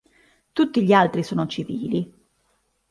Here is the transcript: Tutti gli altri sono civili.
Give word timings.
Tutti 0.51 0.83
gli 0.83 0.93
altri 0.93 1.21
sono 1.21 1.45
civili. 1.45 2.11